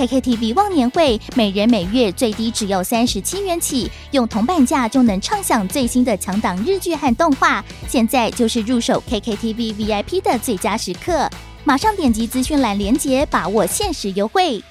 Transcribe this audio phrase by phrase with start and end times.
[0.00, 7.62] KKTV 忘年会，每人每月最低只要三十七元起，用铜板价就能畅享最新的强档日剧和动画。
[7.86, 11.28] 现在就是入手 KKTV VIP 的最佳时刻，
[11.64, 14.62] 马上点击资讯栏链接，把握限时优惠。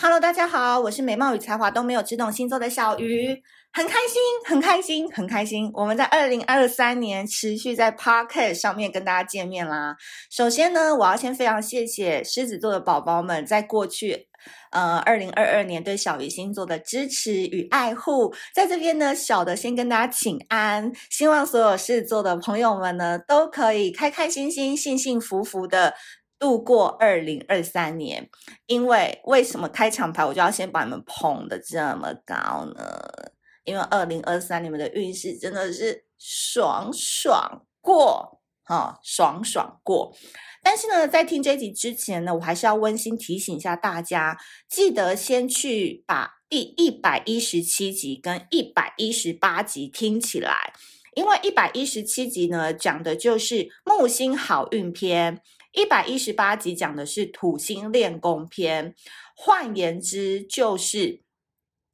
[0.00, 3.40] Hello，大家好，我是美貌与才华都没有，只懂星座的小鱼，
[3.74, 5.70] 很开心，很开心，很开心。
[5.72, 9.96] 我们在二零二三年持续在 Podcast 上面跟大家见面啦。
[10.30, 14.28] 首先呢，我要先非常谢谢狮子座的宝宝们在过去
[14.72, 18.34] 呃二零二二年对小鱼星座的支持与爱护。
[18.54, 25.94] 在这边呢，小的先跟大家请安，希望所有狮子座的朋友们呢都可以开开心心、幸幸福福的。
[26.38, 28.28] 度过二零二三年，
[28.66, 32.82] 因为为什么开场牌我就要先把你们捧得这么高呢？
[33.64, 40.14] 因为二零二三你们的运势真的是爽爽过，哈、哦，爽爽过。
[40.62, 44.38] 但是呢，在听这集之前呢，我还是要温馨提醒一下大家，
[44.68, 50.72] 记得先去把第一百一十七集跟一百一十八集听起来，
[51.16, 55.40] 因为一百一十七集呢讲的就是木星好运篇。
[55.72, 58.94] 一百一十八集讲的是土星练功篇，
[59.34, 61.21] 换言之，就是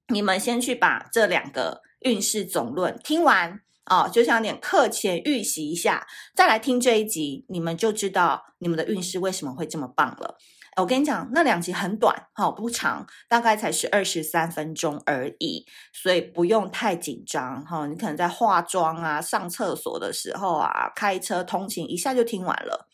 [0.09, 10.37] 你们先去把这两个运势总论听完哦，就像点课前预习一下，再来听这一集，你们就知道你们的运势为什么会这么棒了。
[10.77, 17.87] 我跟你讲，那两集很短，好不长，大概才是二十三分钟而已，所以不用太紧张哈。
[17.87, 22.87] 你可能在化妆啊、上厕所的时候啊、开车通勤，一下就听完了。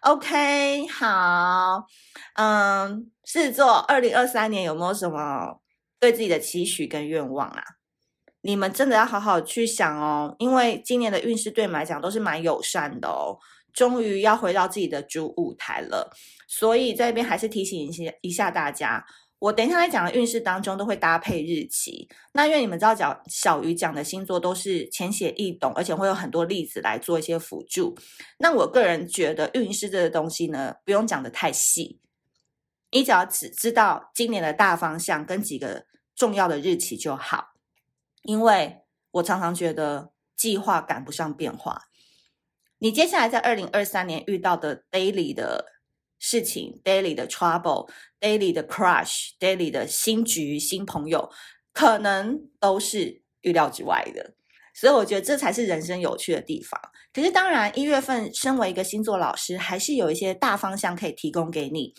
[0.00, 1.86] OK，好，
[2.34, 5.60] 嗯，狮子座，二零二三年有没有什么
[6.00, 7.62] 对自己的期许跟愿望啊？
[8.42, 13.38] 你们真的要好好去想哦，因为今年的运势对你们来讲都是蛮友善的哦，
[13.74, 16.10] 终于要回到自己的主舞台了，
[16.48, 19.04] 所以在这边还是提醒一下一下大家。
[19.40, 27.96] 我等一下来讲的运势当中都会搭配日期，那因为你们知道讲小鱼讲的星座都是浅显易懂，而且会有很多例子来做一些辅助。
[28.38, 31.98] 那我个人觉得运势这个东西呢，不用讲得太细，
[32.90, 37.54] 你只要只知道今年的大方向跟几个重要的日期就好。
[38.22, 41.84] 因为我常常觉得计划赶不上变化，
[42.78, 45.80] 你接下来在二零二三年遇到的 daily 的。
[46.22, 51.30] 事情，daily 的 trouble，daily 的 crush，daily 的新局、新朋友，
[51.72, 54.34] 可能都是预料之外的，
[54.74, 56.78] 所以我觉得这才是人生有趣的地方。
[57.14, 61.94] 可是当然，一月份身为一个星座老师，还是有一些大方向可以提供给你。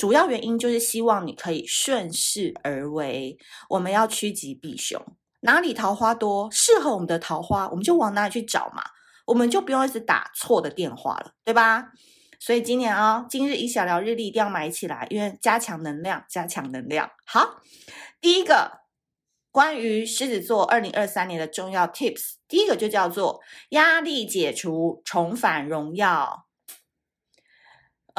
[0.00, 3.36] 主要原因就是希望你可以顺势而为。
[3.68, 4.98] 我们要趋吉避凶，
[5.40, 8.82] 哪里桃花多，适合我们的桃花，我们就往哪里去找嘛，
[9.26, 11.92] 我们就不用一直打错的电话了，对吧？
[12.38, 17.10] 所以今年啊、今日宜小聊日历一定要买起来，因为加强能量，加强能量。
[17.26, 17.60] 好，
[18.22, 18.80] 第一个
[19.50, 26.46] 关于狮子座二零二三年的重要 tips，第一个就叫做压力解除，重返荣耀。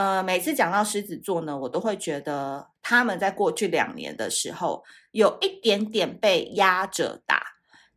[0.01, 7.43] 呃，每次讲到狮子座呢，我都会觉得他们在过去两年的时候有一点点被压着打。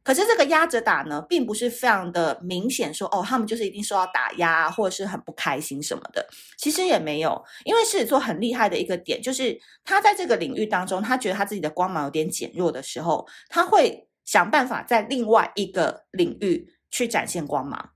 [0.02, 6.28] 可是这个压着打呢，并不是非常的明显说，哦，他们就是一定受到打压，或者是很不开心什么的。
[6.58, 17.93] 其实也没有，因为狮子座很厉害的一个点，就是他在这个领域当中，他觉得他自己的光芒有点减弱的时候，他会想办法在另外一个领域去展现光芒。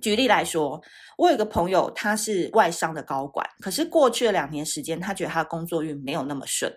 [0.00, 0.82] 举例来说，
[1.18, 6.72] 我有个朋友，他是外商的高管，可是过去的两年时间，他觉得他的工作运没有那么顺，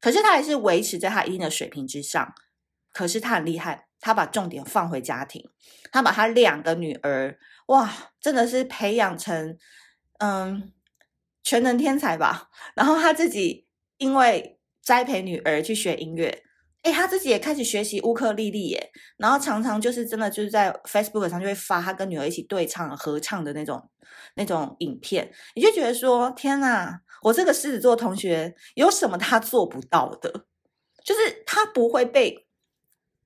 [0.00, 2.32] 可是他还是维持在他一定的水平之上。
[2.92, 5.48] 可是他很厉害，他把重点放回家庭，
[5.90, 7.38] 他把他两个女儿，
[7.68, 9.56] 哇，真的是培养成，
[10.18, 10.70] 嗯，
[11.42, 12.50] 全能天才吧。
[12.76, 13.66] 然后他自己
[13.96, 16.42] 因为栽培女儿去学音乐，
[16.82, 23.88] 哎，他自己也开始学习乌克丽丽耶，然后常常就是真的就是在 Facebook 上就会发他跟女儿一起对唱合唱的那种
[24.34, 30.46] 那种影片，你就觉得说天哪，我这个狮子座同学有什么他做不到的？
[31.04, 32.48] 就是他不会被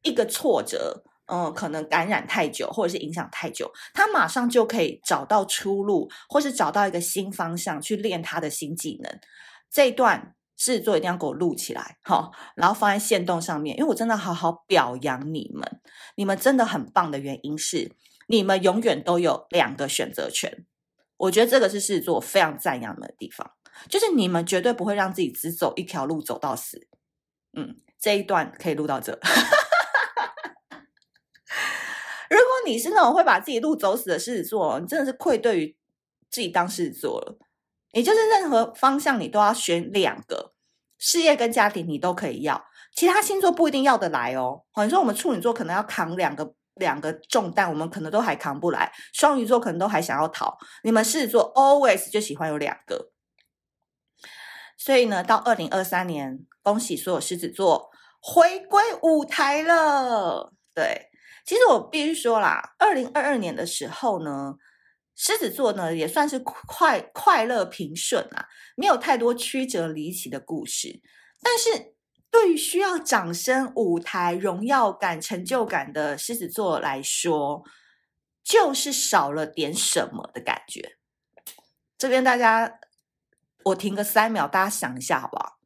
[0.02, 1.02] 一个挫折，
[1.32, 9.19] 嗯，可能感染太久或者是影响太久，他马上就可以找到出路，或是找到一个新方向去练他的新技能。
[9.70, 10.35] 这一段。
[10.56, 15.81] 狮子座一定要给我录起来，好，然后放在线动上面，因为我真的好好表扬你们，
[16.14, 17.93] 你们真的很棒的原因是，
[18.29, 20.64] 你们永远都有两个选择权。
[21.19, 23.53] 我觉得这个是狮子座非常赞扬的地方，
[23.88, 26.88] 就是你们绝对不会让自己只走一条路走到死。
[27.52, 29.19] 嗯，这一段可以录到这。
[32.29, 35.76] 如果你是那种会把自己路走死的狮子座，你真的是愧对于
[36.29, 37.38] 自己当狮子座了。
[37.96, 40.52] 也就是任何方向你都要选两个，
[40.98, 42.62] 事业跟家庭你都可以要，
[42.94, 44.64] 其他星座不一定要得来哦。
[44.72, 53.12] 好，你说我们处女座可能要扛两个两个重担，我们可能都还扛不来；双鱼座可能都还想要逃，你们狮子座 always 就喜欢有两个。
[54.76, 57.88] 所以呢，到二零二三年，恭喜所有狮子座
[58.20, 60.52] 回归舞台了。
[60.75, 61.08] 对，
[61.46, 64.56] 其实我必须说啦，二零二二年的时候呢。
[65.18, 68.46] 狮子座呢，也算是快快乐平顺啊，
[68.76, 71.00] 没有太多曲折离奇的故事。
[71.40, 71.94] 但是，
[72.30, 77.64] 对于需要掌声、舞台、荣耀感、成就感的狮子座来说，
[78.44, 80.98] 就是少了点什么的感觉。
[81.96, 82.78] 这边大家，
[83.64, 85.58] 我停个三秒，大家想一下好不好？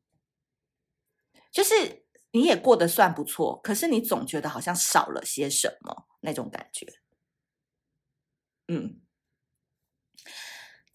[1.50, 6.86] 就是你也过得算不错，可是你总觉得好像少了些什么那种感觉。
[8.68, 9.00] 嗯。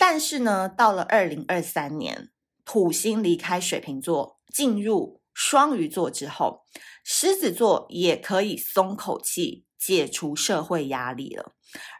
[0.08, 2.30] 但是呢，到了二零二三年，
[2.64, 6.64] 土星离开水瓶座，进入双鱼座之后，
[7.04, 11.56] 狮子座也可以松口气，解除社会压力了。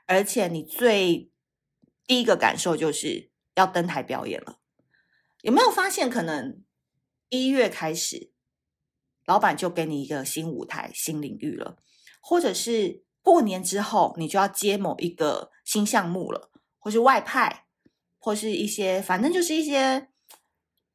[0.06, 1.32] 而且，你最
[2.06, 4.60] 第一个感受就是要登台表演了。
[5.42, 6.64] 有没有发现，可能
[7.30, 8.32] 一月开始，
[9.26, 11.78] 老板就给你一个新舞台、新领域了，
[12.22, 17.65] 或者是过年之后，你就要接某一个新项目了，或是外派。
[18.26, 20.08] 或是一些，反正就是一些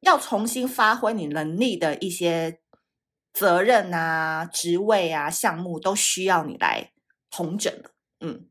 [0.01, 2.59] 要重新发挥你能力的一些
[3.31, 6.91] 责任啊、职位啊、项目，都需要你来
[7.29, 7.91] 统整了。
[8.19, 8.49] 嗯，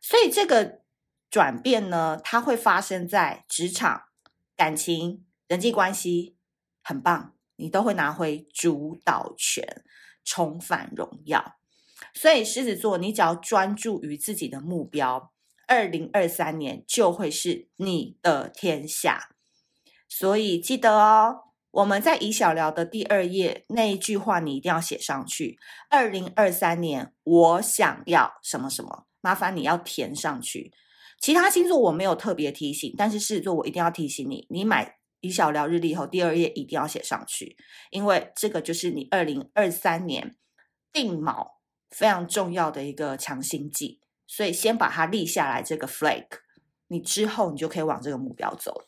[0.00, 0.80] 所以这个
[1.28, 4.04] 转变呢，它会发生在职场、
[4.56, 6.34] 感情、人际关系，
[6.82, 9.84] 很棒，你都会拿回主导权，
[10.24, 11.58] 重返荣耀。
[12.14, 15.30] 所以狮子座，你只要专注于自己的目标。
[15.68, 19.36] 二零二三年就会是你的天下，
[20.08, 25.58] 所以记得哦，我们在以小聊的第二页那一句话，你一定要写上去。
[25.90, 30.72] 二零二三年，我想要什么什么，麻烦你要填上去。
[31.20, 37.58] 其他星座我没有特别提醒，但是狮子座我一定要提醒你，你买以小聊日历后，第二页一定要写上去，
[37.90, 40.34] 因为这个就是你二零二三年
[40.90, 41.48] 定锚
[41.90, 44.00] 非常重要的一个强心剂。
[44.28, 46.26] 所以先把它立下来，这个 flag，
[46.86, 48.84] 你之后你就可以往这个目标走了。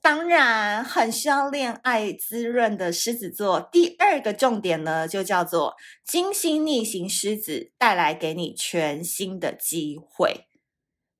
[0.00, 10.48] 当然，很需要恋爱滋润的狮子座，第二个重点呢，就叫做金星逆行狮子带来给你全新的机会。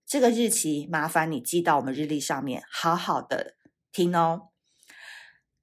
[0.05, 3.55] 这个日期麻烦你记到我们日历上面，好好的
[3.93, 4.49] 听哦。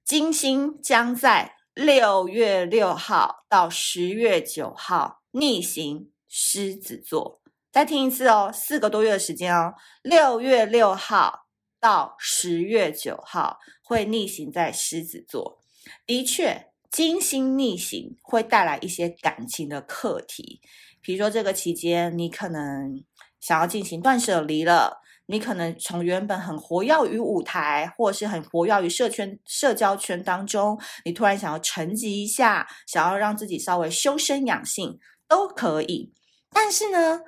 [0.02, 6.10] 金星将在六月六号到十月九号逆行。
[6.32, 11.48] 狮子座，再听一次哦，四个多月的时间哦，六月六号
[11.80, 15.60] 到十月九号会逆行在狮子座。
[16.06, 20.60] 的确，金星逆行会带来一些感情的课题，
[21.00, 23.04] 比如说这个期间你可能
[23.40, 36.12] 想要进行断舍离了，你可能从原本很活跃于舞台，或者是很活跃于社圈、社交圈当中，你突然想要沉寂一下，想要让自己稍微修身养性，都可以。
[36.50, 37.22] 但是呢，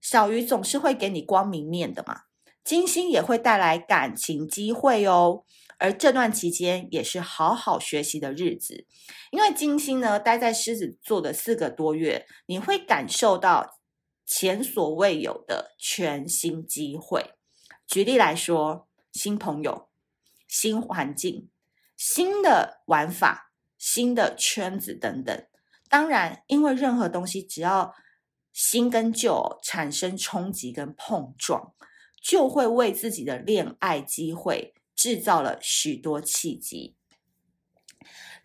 [0.00, 2.22] 小鱼总是会给你光明面的嘛。
[2.64, 5.44] 金星也会带来感情机会哦，
[5.78, 8.86] 而这段期间也是好好学习的日子，
[9.30, 13.78] 因为金星呢待在狮子座的四个多月，你会感受到
[14.26, 17.32] 前所未有的全新机会。
[17.86, 19.88] 举例来说，新朋友、
[20.46, 21.48] 新环境、
[21.96, 25.46] 新的玩法、新的圈子等等。
[25.88, 27.94] 当然，因为任何东西只要
[28.52, 31.72] 新跟旧产生冲击跟碰撞，
[32.20, 36.96] 就会为自己的恋爱机会制造了许多契机。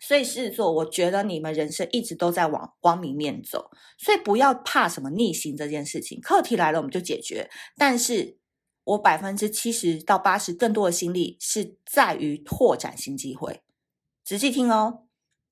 [0.00, 6.20] 所以狮子座，我觉得你们人生一直都在往光明面走，所以不要怕什么逆行这件事情。
[6.20, 7.48] 课题来了，我们就解决。
[7.76, 8.36] 但是
[8.82, 13.62] 我百分之七十到八十更多的心力是在于拓展新机会。
[14.22, 15.03] 仔细听哦，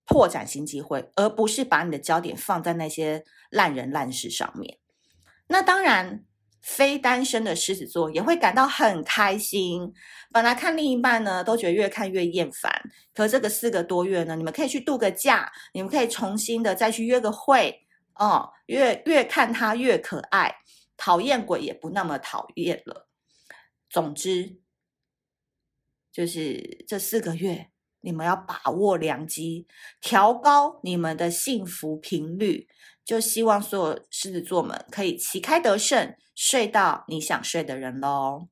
[0.07, 4.79] 拓展新机会，而不是把你的焦点放在那些烂人烂事上面。
[5.49, 6.25] 那当然。
[6.65, 9.93] 非单身的狮子座也会感到很开心。
[10.31, 12.71] 本来看另一半呢，都觉得越看越厌烦。
[13.13, 18.49] 可这个四个多月呢，你们可以去度个假，你们可以重新的再去约个会哦。
[18.67, 20.55] 越越看他越可爱，
[20.97, 23.09] 讨厌鬼也不那么讨厌了。
[23.91, 24.61] 总之，
[26.13, 27.72] 就是这四个月，
[28.03, 29.67] 你们要把握良机，
[30.01, 32.69] 调高你们的幸福频率。
[33.05, 38.49] 就希望所有狮子座们可以旗开得胜，睡到你想睡的人喽。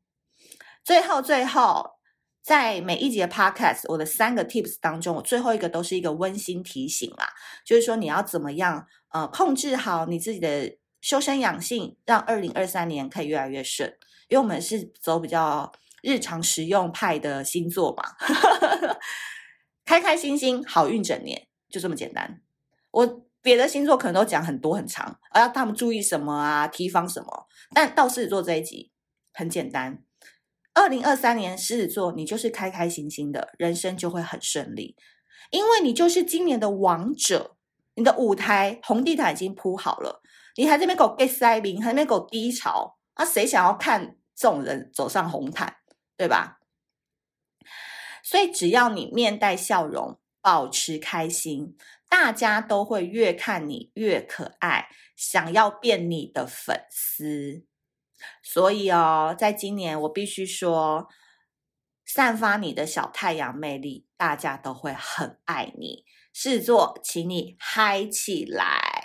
[0.82, 1.98] 最后，最后，
[2.42, 7.28] 在每一节 Podcast，我的三个 Tips 当中，我最后一个都是一个温馨提醒啦，
[7.64, 13.96] 就是说你要怎么样呃控制好你自己的修身养性，让二零二三年可以越来越顺。
[14.28, 15.70] 因为我们是走比较
[16.02, 18.02] 日常实用派的星座嘛，
[20.00, 22.40] 开开心心，好运整年，就这么简单。
[22.90, 23.26] 我。
[23.42, 27.46] 别的星座可能都讲很多很长，而要他们注意什么啊，提防什么。
[27.72, 28.92] 但到狮子座这一集
[29.32, 30.04] 很简单，
[30.74, 34.94] 二零二三年狮子座你就是开开心心的，人生就会很顺利，
[35.50, 37.56] 因为你就是今年的王者，
[37.94, 40.20] 你的舞台红地毯已经铺好了，
[40.56, 45.76] 你还在那边给我 get 塞宾，还在那边给我低潮，啊，谁想要看这种人走上红毯，
[46.14, 46.58] 对吧？
[48.22, 51.76] 所以只要你面带笑容，保持开心。
[52.08, 57.64] 大家都会越看你越可爱，想要变你的粉丝。
[58.42, 61.08] 所以哦，在今年我必须说，
[62.04, 66.04] 散发你的小太阳魅力，大家都会很爱你。
[66.32, 68.99] 狮子座，请你嗨起来！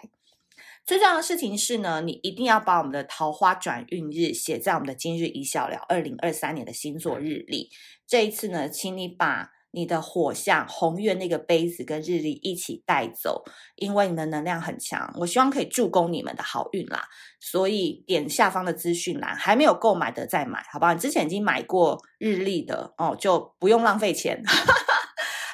[0.86, 7.70] 最重要的事情是呢，你一定要把我们的桃花转运日写在我们的今日一笑了二零二三年的星座日历。
[8.08, 9.52] 这一次呢，请你把。
[9.78, 13.44] 你的火象红月那个杯子跟日历一起带走，
[13.76, 17.04] 因为你的能量很强，我希望可以助攻你们的好运啦。
[17.42, 20.94] 所以点下方的资讯栏，还没有购买的再买，好不好？
[20.94, 24.42] 你之前已经买过日历的哦，就不用浪费钱。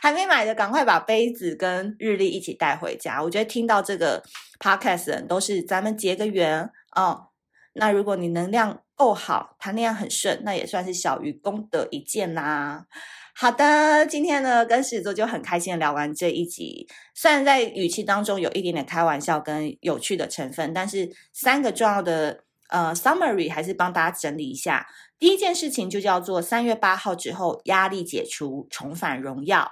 [0.02, 3.22] 还没买的，赶快把杯子跟日历一起带回家。
[3.22, 4.24] 我觉得听到这个
[4.60, 7.28] podcast 的人都是咱们结个缘哦。
[7.74, 12.88] 那如果你能量够好，谈恋爱很顺，那也算是小鱼功德一件啦。
[13.36, 16.88] 好的，今天呢，跟狮子座就很开心的聊完这一集。
[17.14, 24.88] 虽然在语气当中有一点点开玩笑跟有趣的成分，但是三个重要的呃 summary 还是帮大家整理一下。
[25.20, 29.72] 第一件事情就叫做三月八号之后压力解除，重返荣耀。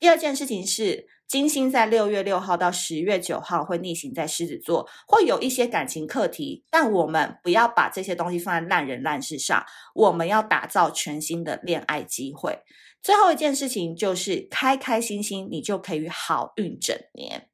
[0.00, 12.60] 第二件事情是金星在六月六号到十月九号会逆行在狮子座，会有一些感情课题，但我们不要把这些东西放在烂人烂事上，我们要打造全新的恋爱机会。
[13.02, 17.47] 最后一件事情就是开开心心，你就可以好运整年，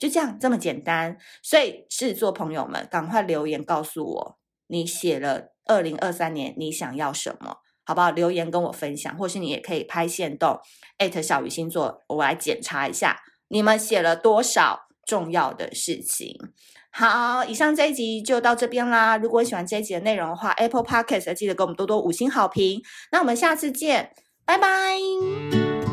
[0.00, 1.16] 就这样这么简单。
[1.42, 8.10] 所以狮子座朋友们，赶快留言告诉我，你写了二零二三年你想要什么，好不好？
[8.10, 10.58] 留言跟我分享，或是你也可以拍线动，
[10.98, 16.34] 艾特小鱼星座，我来检查一下你们写了多少重要的事情。
[16.90, 19.16] 好，以上这一集就到这边啦。
[19.16, 22.82] 如果喜欢这一集的内容的话，Apple Podcast 记得给我们多多五星好评。
[23.12, 24.12] 那我们下次见。
[24.46, 25.89] 拜拜。